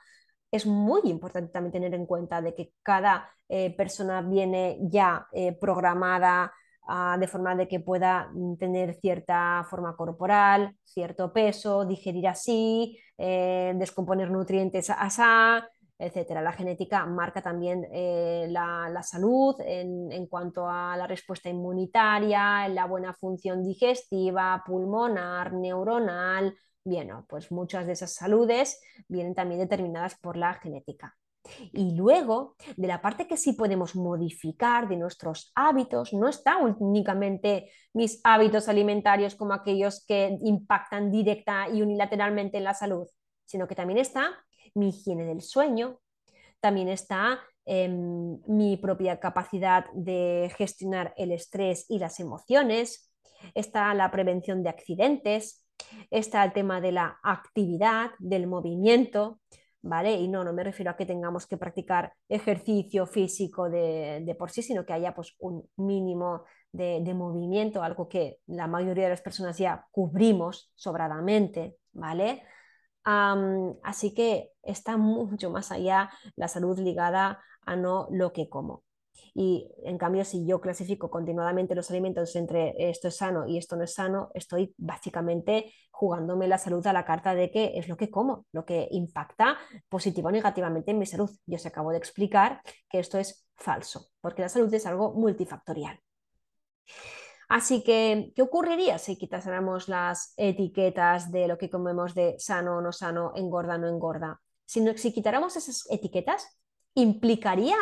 [0.54, 5.58] Es muy importante también tener en cuenta de que cada eh, persona viene ya eh,
[5.60, 6.54] programada
[6.88, 13.00] ah, de forma de que pueda mm, tener cierta forma corporal, cierto peso, digerir así,
[13.18, 15.24] eh, descomponer nutrientes así,
[15.98, 16.40] etcétera.
[16.44, 17.88] La genética marca también
[18.54, 26.56] la, salud en, cuanto a la respuesta inmunitaria, la buena función digestiva, pulmonar, neuronal.
[26.86, 31.16] Bien, pues muchas de esas saludes vienen también determinadas por la genética.
[31.72, 37.70] Y luego, de la parte que sí podemos modificar de nuestros hábitos, no está únicamente
[37.94, 43.08] mis hábitos alimentarios como aquellos que impactan directa y unilateralmente en la salud,
[43.46, 44.32] sino que también está
[44.74, 46.00] mi higiene del sueño,
[46.60, 53.14] también está em, mi propia capacidad de gestionar el estrés y las emociones,
[53.54, 55.63] está la prevención de accidentes,
[56.12, 59.40] está el tema de la actividad, del movimiento,
[59.82, 60.14] ¿vale?
[60.16, 64.64] Y no, no me refiero a que tengamos que practicar ejercicio físico de, por sí,
[64.64, 69.22] sino que haya pues, un mínimo de, de, movimiento, algo que la mayoría de las
[69.22, 72.44] personas ya cubrimos sobradamente, ¿vale?
[73.06, 78.84] así que está mucho más allá la salud ligada a no lo que como.
[79.34, 83.76] Y en cambio, si yo clasifico continuadamente los alimentos entre esto es sano y esto
[83.76, 87.98] no es sano, estoy básicamente jugándome la salud a la carta de que es lo
[87.98, 89.58] que como, lo que impacta
[89.90, 91.30] positivo o negativamente en mi salud.
[91.46, 96.00] Yo os acabo de explicar que esto es falso, porque la salud es algo multifactorial.
[97.50, 102.82] Así que, ¿qué ocurriría si quitásemos las etiquetas de lo que comemos de sano o
[102.82, 104.42] no sano, engorda o no engorda?
[104.66, 106.60] Si, no, si quitáramos esas etiquetas,
[106.96, 107.76] implicaría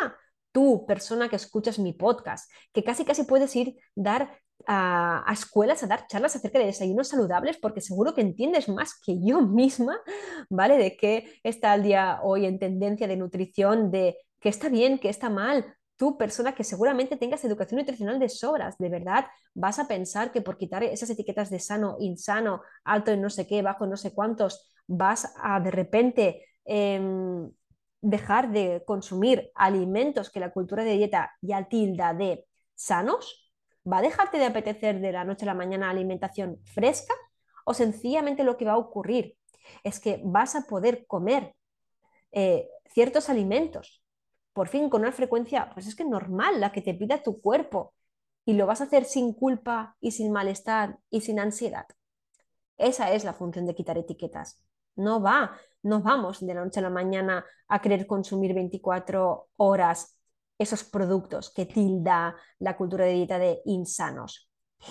[0.52, 5.86] tú, persona que escuchas mi podcast, que casi casi puedes ir dar a, escuelas a
[5.86, 9.98] dar charlas acerca de desayunos saludables, porque seguro que entiendes más que yo misma,
[10.48, 10.76] ¿vale?
[10.76, 15.08] De qué está el día hoy en tendencia de nutrición, de qué está bien, qué
[15.08, 19.86] está mal, tú, persona que seguramente tengas educación nutricional de sobras, de verdad, vas a
[19.86, 23.84] pensar que por quitar esas etiquetas de sano, insano, alto en no sé qué, bajo
[23.84, 27.48] en no sé cuántos, vas a de repente em,
[28.02, 32.44] dejar de consumir alimentos que la cultura de dieta ya tilda de
[32.74, 33.50] sanos?
[33.90, 37.14] ¿Va a dejarte de apetecer de la noche a la mañana alimentación fresca?
[37.64, 39.36] ¿O sencillamente lo que va a ocurrir
[39.84, 41.54] es que vas a poder comer
[42.32, 44.02] eh, ciertos alimentos
[44.52, 47.94] por fin con una frecuencia, pues es que normal, la que te pida tu cuerpo,
[48.44, 51.86] y lo vas a hacer sin culpa y sin malestar y sin ansiedad.
[52.76, 54.60] Esa es la función de quitar etiquetas.
[54.96, 60.18] No va, no vamos de la noche a la mañana a querer consumir 24 horas
[60.58, 64.50] esos productos que tilda la cultura de dieta de insanos.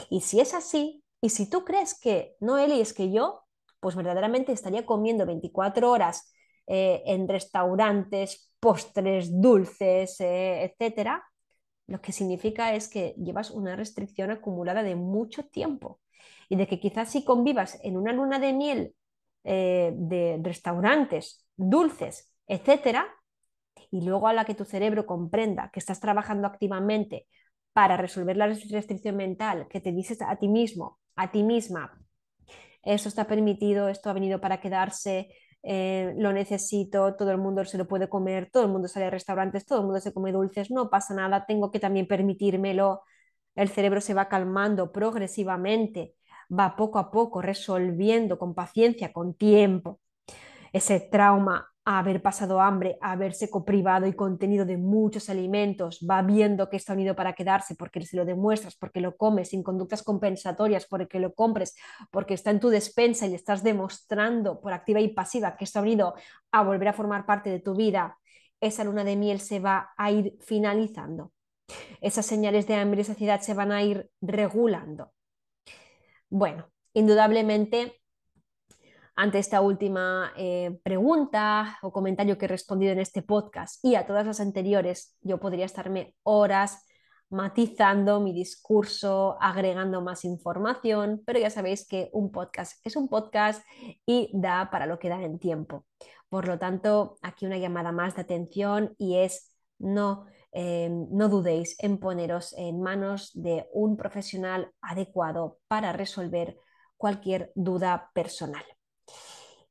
[0.09, 3.43] Y si es así, y si tú crees que no, Eli, es que yo,
[3.79, 6.33] pues verdaderamente estaría comiendo 24 horas
[6.67, 11.23] eh, en restaurantes, postres, dulces, eh, etcétera,
[11.87, 15.99] lo que significa es que llevas una restricción acumulada de mucho tiempo
[16.47, 18.95] y de que quizás si convivas en una luna de miel
[19.43, 23.07] eh, de restaurantes, dulces, etcétera,
[23.89, 27.27] y luego a la que tu cerebro comprenda que estás trabajando activamente
[27.73, 31.97] para resolver la restricción mental, que te dices a ti mismo, a ti misma,
[32.83, 35.29] esto está permitido, esto ha venido para quedarse,
[35.63, 39.09] eh, lo necesito, todo el mundo se lo puede comer, todo el mundo sale a
[39.11, 43.03] restaurantes, todo el mundo se come dulces, no pasa nada, tengo que también permitírmelo.
[43.55, 46.15] El cerebro se va calmando progresivamente,
[46.51, 49.99] va poco a poco resolviendo con paciencia, con tiempo,
[50.73, 56.77] ese trauma haber pasado hambre, haberse coprivado y contenido de muchos alimentos, va viendo que
[56.77, 61.19] está unido para quedarse porque se lo demuestras, porque lo comes sin conductas compensatorias, porque
[61.19, 61.75] lo compres,
[62.11, 66.13] porque está en tu despensa y estás demostrando por activa y pasiva que está unido
[66.51, 68.17] a volver a formar parte de tu vida,
[68.59, 71.31] esa luna de miel se va a ir finalizando.
[71.99, 75.11] Esas señales de hambre y saciedad se van a ir regulando.
[76.31, 78.01] Bueno, indudablemente
[79.17, 84.05] ante esta última eh, pregunta o comentario que he respondido en este podcast y a
[84.07, 86.87] todas las anteriores, yo podría estarme horas
[87.29, 93.61] matizando mi discurso, agregando más información, pero ya sabéis que un podcast es un podcast
[94.05, 95.85] y da para lo que da en tiempo.
[96.29, 101.75] Por lo tanto, aquí una llamada más de atención y es no, eh, no dudéis
[101.79, 106.57] en poneros en manos de un profesional adecuado para resolver
[106.97, 108.63] cualquier duda personal.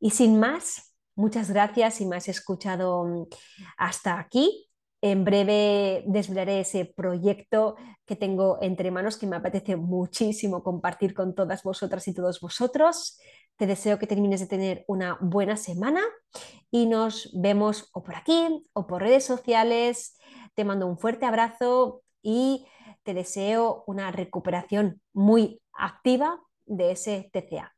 [0.01, 3.29] Y sin más, muchas gracias si me has escuchado
[3.77, 4.67] hasta aquí.
[5.03, 11.35] En breve desvelaré ese proyecto que tengo entre manos que me apetece muchísimo compartir con
[11.35, 13.19] todas vosotras y todos vosotros.
[13.57, 16.03] Te deseo que termines de tener una buena semana
[16.71, 20.19] y nos vemos o por aquí o por redes sociales.
[20.55, 22.67] Te mando un fuerte abrazo y
[23.03, 27.75] te deseo una recuperación muy activa de ese TCA.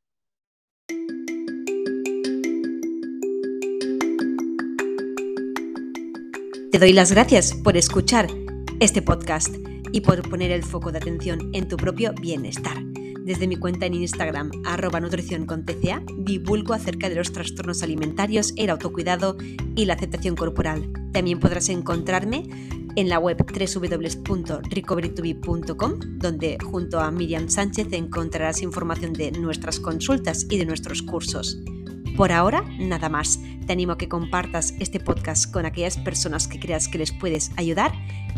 [6.71, 8.29] Te doy las gracias por escuchar
[8.81, 9.55] este podcast
[9.93, 12.92] y por poner el foco de atención en tu propio bienestar.
[13.25, 18.53] Desde mi cuenta en Instagram, arroba nutrición con TCA, divulgo acerca de los trastornos alimentarios,
[18.57, 19.37] el autocuidado
[19.77, 20.91] y la aceptación corporal.
[21.13, 22.49] También podrás encontrarme
[22.97, 30.59] en la web www.recoverytobe.com, donde junto a Miriam Sánchez encontrarás información de nuestras consultas y
[30.59, 31.59] de nuestros cursos.
[32.17, 33.41] Por ahora, nada más.
[33.67, 37.53] Te animo a que compartas este podcast con aquellas personas que creas que les puedes
[37.57, 37.93] ayudar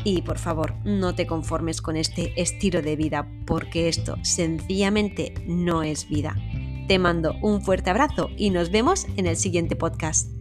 [0.05, 5.83] y por favor no te conformes con este estilo de vida porque esto sencillamente no
[5.83, 6.37] es vida.
[6.89, 10.34] Te mando un fuerte abrazo y nos vemos en el siguiente podcast.